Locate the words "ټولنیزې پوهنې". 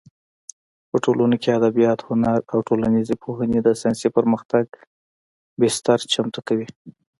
2.67-3.59